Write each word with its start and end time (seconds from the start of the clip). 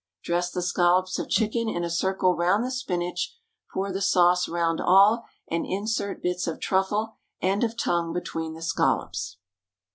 Dress 0.23 0.49
the 0.49 0.63
scallops 0.63 1.19
of 1.19 1.29
chicken 1.29 1.69
in 1.69 1.83
a 1.83 1.89
circle 1.91 2.35
round 2.35 2.63
the 2.65 2.71
spinach, 2.71 3.37
pour 3.71 3.91
the 3.91 4.01
sauce 4.01 4.47
round 4.49 4.81
all, 4.81 5.27
and 5.47 5.63
insert 5.63 6.23
bits 6.23 6.47
of 6.47 6.59
truffle 6.59 7.17
and 7.39 7.63
of 7.63 7.77
tongue 7.77 8.11
between 8.11 8.55
the 8.55 8.63
scallops. 8.63 9.37